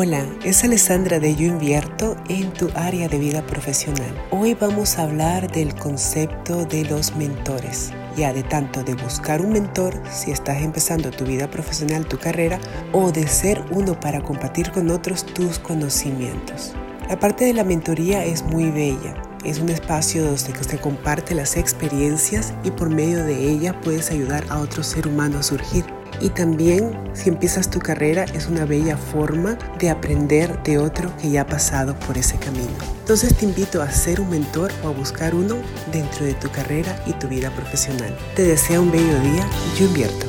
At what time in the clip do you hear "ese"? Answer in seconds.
32.18-32.36